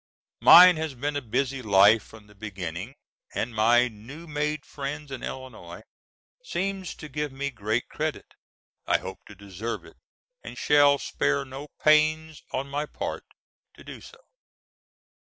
[0.41, 2.95] Mine has been a busy life from the beginning,
[3.35, 5.83] and my new made friends in Illinois
[6.43, 8.25] seem to give me great credit.
[8.87, 9.97] I hope to deserve it,
[10.43, 13.25] and shall spare no pains on my part
[13.75, 14.17] to do so.